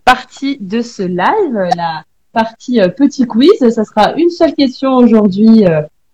[0.04, 3.52] partie de ce live, la partie euh, petit quiz.
[3.60, 5.64] Ça sera une seule question aujourd'hui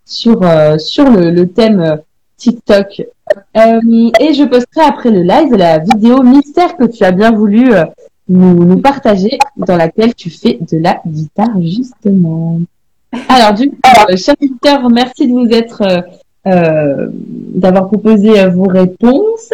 [0.04, 0.42] sur
[0.78, 1.98] sur le, le thème
[2.36, 3.04] TikTok.
[3.54, 7.72] Et je posterai après le live la vidéo mystère que tu as bien voulu
[8.28, 12.60] nous, nous partager, dans laquelle tu fais de la guitare justement.
[13.28, 13.76] Alors du coup,
[14.10, 16.00] euh, chers auditeurs, merci de vous être euh,
[16.46, 19.50] euh, d'avoir proposé euh, vos réponses.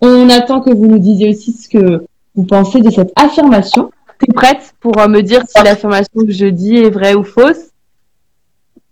[0.00, 3.90] On attend que vous nous disiez aussi ce que vous pensez de cette affirmation.
[4.18, 7.70] T'es prête pour me dire si l'affirmation que je dis est vraie ou fausse?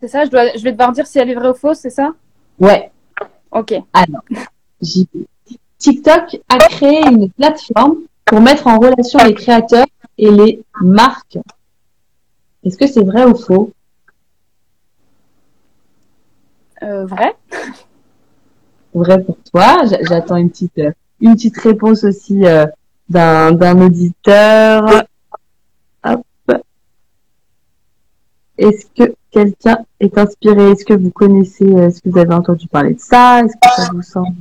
[0.01, 1.91] C'est ça, je, dois, je vais devoir dire si elle est vraie ou fausse, c'est
[1.91, 2.13] ça?
[2.59, 2.91] Ouais.
[3.51, 3.75] Ok.
[3.93, 4.23] Alors.
[5.79, 9.87] TikTok a créé une plateforme pour mettre en relation les créateurs
[10.19, 11.39] et les marques.
[12.65, 13.73] Est-ce que c'est vrai ou faux?
[16.83, 17.35] Euh, vrai
[18.95, 19.85] Vrai pour toi.
[19.87, 20.81] J'a- J'attends une petite
[21.21, 22.67] une petite réponse aussi euh,
[23.09, 25.05] d'un d'un auditeur.
[26.05, 26.23] Hop.
[28.59, 30.71] Est-ce que quelqu'un est inspiré?
[30.71, 33.43] Est-ce que vous connaissez euh, Est-ce que vous avez entendu parler de ça?
[33.45, 34.35] Est-ce que ça vous semble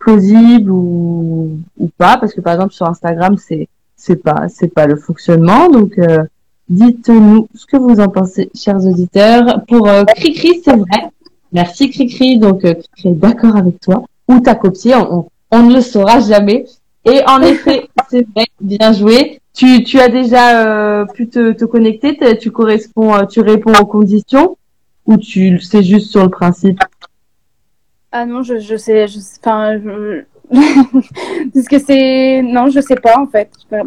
[0.00, 4.86] plausible ou, ou pas Parce que par exemple sur Instagram, c'est c'est pas c'est pas
[4.86, 5.68] le fonctionnement.
[5.68, 6.24] Donc euh,
[6.68, 9.62] dites-nous ce que vous en pensez, chers auditeurs.
[9.68, 11.10] Pour euh, Cricri, c'est vrai.
[11.52, 12.38] Merci Cricri.
[12.38, 14.04] Donc euh, Cricri est d'accord avec toi.
[14.26, 16.64] Ou t'as copié, on, on, ne le saura jamais.
[17.04, 19.40] Et en effet, c'est vrai, bien joué.
[19.52, 23.86] Tu, tu as déjà euh, pu te, te connecter, tu corresponds, euh, tu réponds aux
[23.86, 24.56] conditions
[25.06, 26.80] ou tu c'est juste sur le principe?
[28.12, 30.24] Ah non, je, je sais, je, enfin, je...
[31.54, 32.42] Parce que c'est...
[32.42, 33.50] Non, je sais pas, en fait.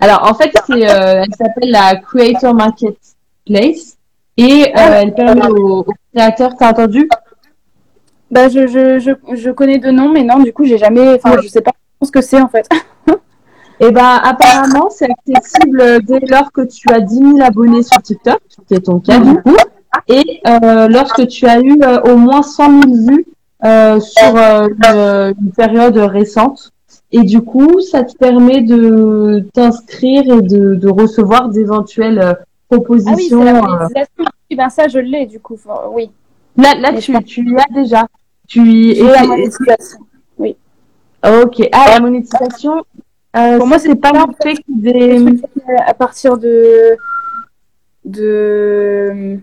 [0.00, 3.96] Alors en fait, c'est, euh, elle s'appelle la Creator Marketplace
[4.36, 7.08] et euh, elle permet aux, aux créateurs, t'as entendu?
[8.30, 11.14] Bah, je, je, je, je connais deux noms, mais non, du coup, j'ai jamais...
[11.14, 12.68] Enfin, je sais pas ce que c'est, en fait.
[13.82, 18.38] Eh ben apparemment, c'est accessible dès lors que tu as 10 000 abonnés sur TikTok,
[18.68, 19.56] qui est ton cas du coup,
[20.08, 23.26] et euh, lorsque tu as eu euh, au moins 100 000 vues
[23.64, 26.70] euh, sur une, une période récente.
[27.12, 32.44] Et du coup, ça te permet de t'inscrire et de, de recevoir d'éventuelles euh, Ah
[32.70, 33.42] oui, propositions.
[33.42, 33.88] la.
[34.50, 35.54] Oui, ben ça, je l'ai, du coup.
[35.54, 36.10] Enfin, oui.
[36.56, 38.06] Là, là Mais tu, tu y as déjà.
[38.48, 39.98] Tu y J'ai la et- monétisation.
[41.22, 41.68] Ok.
[41.72, 42.82] Ah, la monétisation.
[43.32, 45.40] Pour moi, c'est pas pas, le fait, des...
[45.86, 46.96] à partir de...
[48.04, 49.38] de...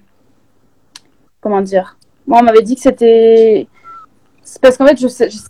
[1.42, 3.68] Comment dire Moi, on m'avait dit que c'était...
[4.44, 5.44] C'est parce qu'en fait, je sais, je sais,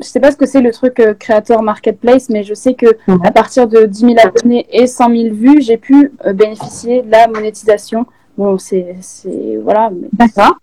[0.00, 2.86] je sais pas ce que c'est le truc euh, créateur marketplace, mais je sais que
[3.24, 7.10] à partir de 10 000 abonnés et 100 000 vues, j'ai pu euh, bénéficier de
[7.10, 8.06] la monétisation.
[8.38, 8.96] Bon, c'est...
[9.02, 9.90] c'est- Voilà.
[9.90, 10.56] mais- D'accord.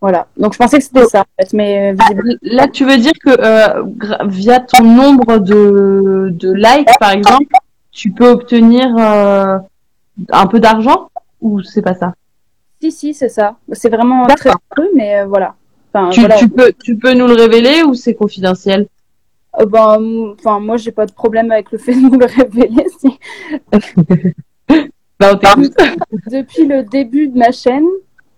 [0.00, 0.26] voilà.
[0.36, 2.36] Donc, je pensais que c'était ça, en fait, mais euh.
[2.42, 3.84] Là, tu veux dire que euh,
[4.26, 7.46] via ton nombre de, de likes, par exemple,
[7.92, 9.58] tu peux obtenir euh,
[10.30, 12.12] un peu d'argent ou c'est pas ça?
[12.80, 13.56] Si, si, c'est ça.
[13.72, 15.54] C'est vraiment très peu, mais euh, voilà.
[15.92, 16.36] Enfin, tu, voilà.
[16.36, 18.86] tu peux tu peux nous le révéler ou c'est confidentiel?
[19.60, 22.86] Euh, ben, enfin, moi, j'ai pas de problème avec le fait de nous le révéler.
[23.00, 23.18] si.
[25.20, 25.34] Bah.
[26.30, 27.86] Depuis le début de ma chaîne,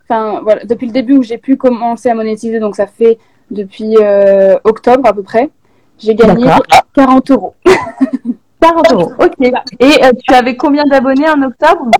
[0.04, 3.18] enfin, voilà, depuis le début où j'ai pu commencer à monétiser, donc ça fait
[3.50, 5.50] depuis euh, octobre à peu près,
[5.98, 6.64] j'ai gagné D'accord.
[6.94, 7.54] 40 euros.
[8.62, 9.12] 40 euros.
[9.18, 9.34] Ok.
[9.40, 11.90] Et euh, tu avais combien d'abonnés en octobre?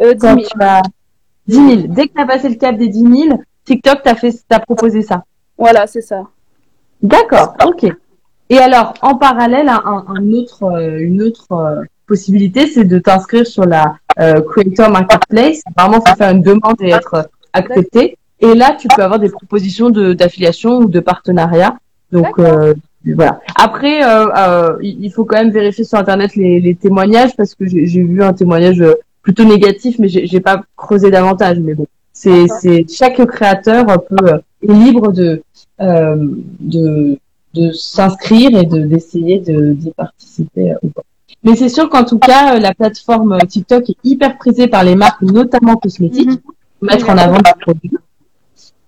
[0.00, 0.40] Euh, 10 Quand 000.
[0.40, 0.82] tu as
[1.48, 1.68] 10 000.
[1.88, 5.02] Dès que tu as passé le cap des 10 000, TikTok t'a fait t'a proposé
[5.02, 5.24] ça.
[5.58, 6.24] Voilà, c'est ça.
[7.02, 7.92] D'accord, ok.
[8.48, 13.64] Et alors, en parallèle, un, autre, euh, une autre euh, possibilité, c'est de t'inscrire sur
[13.64, 15.62] la euh, Creator Marketplace.
[15.76, 18.18] Vraiment, faut faire une demande et être accepté.
[18.40, 21.76] Et là, tu peux avoir des propositions de d'affiliation ou de partenariat.
[22.10, 22.74] Donc euh,
[23.14, 23.40] voilà.
[23.56, 27.54] Après, euh, euh, il il faut quand même vérifier sur internet les, les témoignages parce
[27.54, 31.58] que j'ai j'ai vu un témoignage euh, plutôt négatif, mais j'ai pas creusé davantage.
[31.60, 35.42] Mais bon, c'est c'est chaque créateur peut euh, est libre de
[35.80, 36.16] euh,
[36.60, 37.18] de
[37.54, 41.02] de s'inscrire et de d'essayer de d'y participer euh, ou pas.
[41.44, 44.94] Mais c'est sûr qu'en tout cas, euh, la plateforme TikTok est hyper prisée par les
[44.94, 47.98] marques, notamment cosmétiques, pour mettre en avant leurs produits.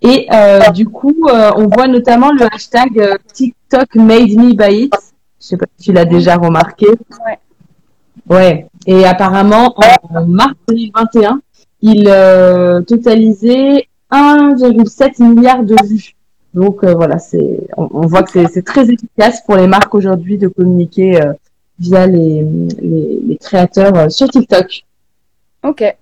[0.02, 4.94] Et euh, du coup, euh, on voit notamment le hashtag TikTok made me buy it.
[5.40, 6.86] Je sais pas si tu l'as déjà remarqué.
[6.86, 7.38] Ouais.
[8.28, 8.66] Ouais.
[8.86, 9.74] Et apparemment,
[10.10, 11.40] en, mars 2021,
[11.82, 16.14] il euh, totalisait 1,7 milliard de vues.
[16.54, 20.38] Donc euh, voilà, c'est on, on voit que c'est- très efficace pour les marques aujourd'hui
[20.38, 21.32] de communiquer euh,
[21.80, 22.44] via les,
[22.80, 24.84] les, les créateurs euh, sur TikTok.
[25.64, 25.96] Ok.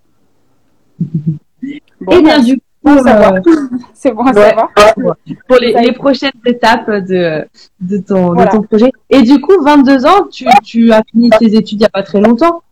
[1.01, 3.33] Bon, Et bien du Bon à euh, savoir.
[3.95, 4.55] C'est bon à ouais.
[4.55, 5.17] savoir.
[5.47, 7.47] pour les, les prochaines étapes de,
[7.81, 8.51] de, ton, Voilà.
[8.51, 8.91] de ton projet.
[9.11, 12.03] Et du coup, 22 ans, tu, tu as fini tes études il n'y a pas
[12.03, 12.63] très longtemps.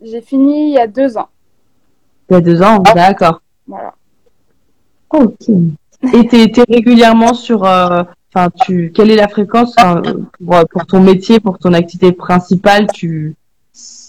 [0.00, 1.28] J'ai fini il y a deux ans.
[2.30, 3.40] Il y a deux ans, d'accord.
[3.66, 3.94] Voilà.
[5.10, 5.48] Ok.
[6.12, 8.02] Et t'es t'es régulièrement sur, euh,
[8.34, 13.36] enfin, tu, quelle est la fréquence pour, pour ton métier, pour ton activité principale, tu,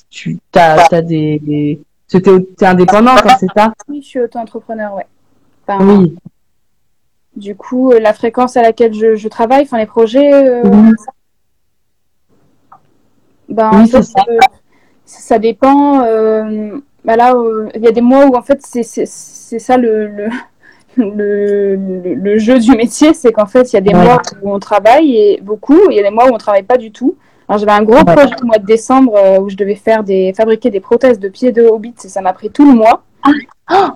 [0.10, 3.74] tu, t'as, t'as des, des t'es, t'es indépendante, hein, c'est ça?
[3.88, 5.06] Oui, je suis auto-entrepreneur, ouais.
[5.68, 6.16] Enfin, Oui.
[7.36, 10.64] Du coup, euh, la fréquence à laquelle je, je travaille, enfin les projets, euh,
[13.50, 14.24] ben, Oui, fait, ça.
[14.30, 14.38] euh,
[15.06, 16.04] ça dépend.
[16.04, 18.84] euh, là, euh, il y a des mois où en fait, c'est
[19.60, 20.28] ça le, le,
[20.98, 24.04] le, le- le jeu du métier, c'est qu'en fait, il y a des Ouais.
[24.04, 26.78] mois où on travaille et beaucoup, il y a des mois où on travaille pas
[26.78, 27.16] du tout.
[27.48, 28.16] Alors j'avais un gros Ouais.
[28.16, 31.30] projet au mois de décembre euh, où je devais faire des fabriquer des prothèses de
[31.30, 33.04] pieds de hobbit et ça m'a pris tout le mois.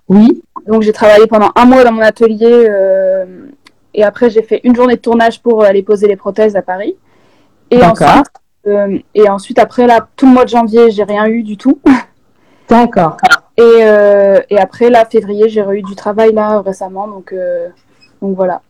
[0.07, 0.41] Oui.
[0.67, 3.47] Donc j'ai travaillé pendant un mois dans mon atelier euh,
[3.93, 6.95] et après j'ai fait une journée de tournage pour aller poser les prothèses à Paris.
[7.71, 8.07] Et D'accord.
[8.07, 8.27] ensuite,
[8.67, 11.79] euh, et ensuite après là tout le mois de janvier j'ai rien eu du tout.
[12.69, 13.17] D'accord.
[13.57, 17.69] Et, euh, et après là février j'ai eu du travail là récemment donc euh,
[18.21, 18.61] donc voilà.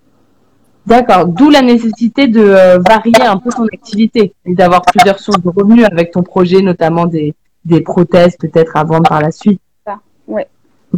[0.85, 1.27] D'accord.
[1.27, 5.49] D'où la nécessité de euh, varier un peu ton activité et d'avoir plusieurs sources de
[5.49, 9.61] revenus avec ton projet, notamment des, des prothèses peut-être à vendre par la suite.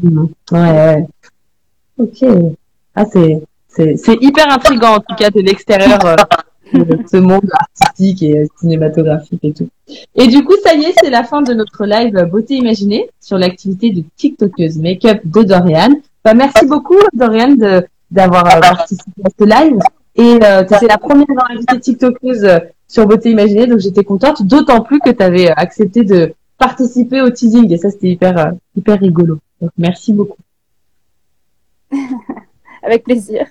[0.02, 0.30] Mhm.
[0.52, 1.08] Ouais, ouais.
[1.98, 2.26] Ok.
[2.96, 6.15] Ah, c'est, c'est, c'est hyper intriguant en tout cas de l'extérieur euh,
[7.10, 9.70] ce monde artistique et euh, cinématographique et tout.
[10.15, 13.10] Et du coup, ça y est, c'est la fin de notre live euh, Beauté Imaginée
[13.20, 15.89] sur l'activité de TikTokeuse Make-up de Dorian.
[16.24, 19.80] Bah, merci beaucoup Dorian de, d'avoir participé à ce live.
[20.15, 22.48] Et euh, étais la première invitée TikTokeuse
[22.88, 27.30] sur Beauté Imaginée, donc j'étais contente, d'autant plus que tu avais accepté de participer au
[27.32, 29.39] teasing et ça c'était hyper euh, hyper rigolo.
[29.60, 30.38] Donc merci beaucoup.
[32.84, 33.47] Avec plaisir.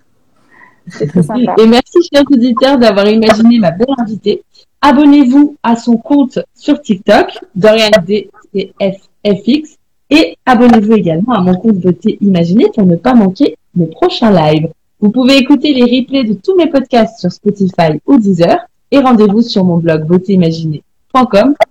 [0.87, 1.55] C'est très sympa.
[1.59, 4.43] Et merci chers auditeurs d'avoir imaginé ma belle invitée.
[4.81, 9.77] Abonnez-vous à son compte sur TikTok, Dorian DCFFX,
[10.09, 14.69] et abonnez-vous également à mon compte Beauté Imaginée pour ne pas manquer mes prochains lives.
[15.01, 18.59] Vous pouvez écouter les replays de tous mes podcasts sur Spotify ou Deezer
[18.91, 20.07] et rendez-vous sur mon blog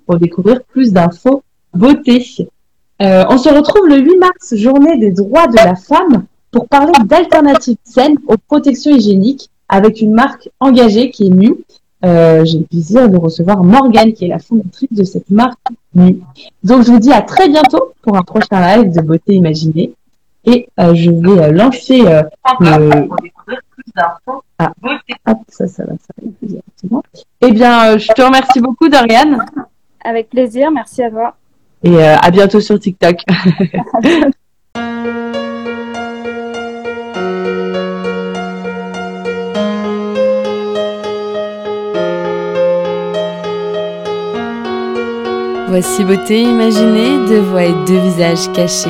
[0.05, 2.25] pour découvrir plus d'infos beauté.
[3.01, 6.91] Euh, on se retrouve le 8 mars, journée des droits de la femme, pour parler
[7.05, 11.55] d'alternatives saines aux protections hygiéniques avec une marque engagée qui est Mu.
[12.03, 15.59] Euh, J'ai le plaisir de recevoir Morgane qui est la fondatrice de cette marque
[15.93, 16.19] Mu.
[16.63, 19.93] Donc je vous dis à très bientôt pour un prochain live de beauté imaginée
[20.51, 22.23] et euh, je vais euh, lancer euh,
[22.59, 23.07] le...
[24.57, 24.71] Ah,
[25.27, 27.03] hop, ça, ça va, ça va directement.
[27.41, 29.37] Eh bien, euh, je te remercie beaucoup, Dorian,
[30.03, 31.35] Avec plaisir, merci à toi.
[31.83, 33.17] et euh, à bientôt sur TikTok.
[45.67, 48.89] Voici beauté imaginée, deux voix et deux visages cachés.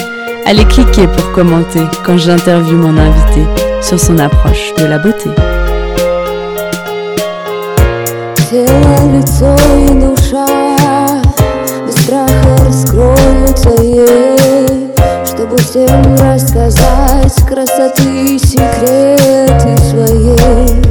[0.45, 3.43] Allez cliquer pour commenter quand j'interviewe mon invité
[3.81, 5.29] sur son approche de la beauté.
[8.51, 10.45] лицо и душа
[11.85, 13.69] Без страха раскроются
[15.25, 20.81] Чтобы всем рассказать красоты секреты своей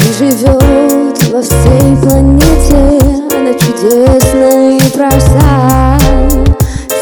[0.00, 2.98] И живет во всей планете
[3.34, 5.83] Она чудесна и проста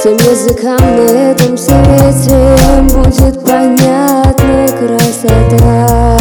[0.01, 6.17] Всем языкам на этом совете будет понятна красота.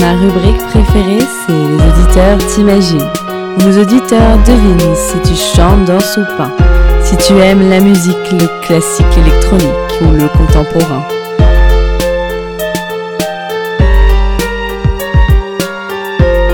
[0.00, 3.10] Ma rubrique préférée, c'est Les auditeurs t'imaginent.
[3.56, 6.50] Où Nos auditeurs devinent si tu chantes, danses ou pas.
[7.02, 11.02] Si tu aimes la musique, le classique électronique ou le contemporain.